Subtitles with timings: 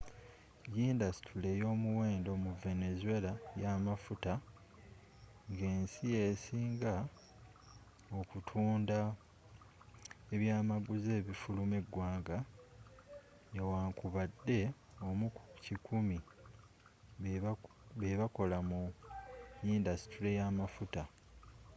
[0.75, 3.31] yindasitule eyomuwendo mu venezuela
[3.63, 4.33] ya mafuta
[5.51, 6.93] ngensi yesinga
[8.19, 8.99] okutunda
[10.33, 12.37] ebyamaguzi ebifuluma eggwanga
[13.53, 14.59] newankubadde
[15.07, 16.17] omu ku kikumi
[18.01, 18.81] bebakola mu
[19.65, 21.03] yindasitule yamafuta